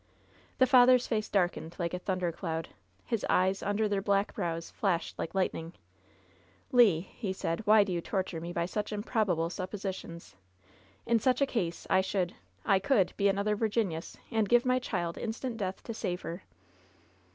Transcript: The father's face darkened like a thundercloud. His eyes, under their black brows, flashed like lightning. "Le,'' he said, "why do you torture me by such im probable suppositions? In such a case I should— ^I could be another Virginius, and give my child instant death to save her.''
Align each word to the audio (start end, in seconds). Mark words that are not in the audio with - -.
The 0.57 0.65
father's 0.65 1.05
face 1.05 1.29
darkened 1.29 1.75
like 1.77 1.93
a 1.93 1.99
thundercloud. 1.99 2.69
His 3.05 3.23
eyes, 3.29 3.61
under 3.61 3.87
their 3.87 4.01
black 4.01 4.33
brows, 4.33 4.71
flashed 4.71 5.19
like 5.19 5.35
lightning. 5.35 5.73
"Le,'' 6.71 7.01
he 7.01 7.31
said, 7.31 7.61
"why 7.67 7.83
do 7.83 7.93
you 7.93 8.01
torture 8.01 8.41
me 8.41 8.51
by 8.51 8.65
such 8.65 8.91
im 8.91 9.03
probable 9.03 9.51
suppositions? 9.51 10.35
In 11.05 11.19
such 11.19 11.39
a 11.39 11.45
case 11.45 11.85
I 11.87 12.01
should— 12.01 12.33
^I 12.65 12.81
could 12.81 13.13
be 13.15 13.27
another 13.27 13.55
Virginius, 13.55 14.17
and 14.31 14.49
give 14.49 14.65
my 14.65 14.79
child 14.79 15.19
instant 15.19 15.57
death 15.57 15.83
to 15.83 15.93
save 15.93 16.21
her.'' 16.21 16.41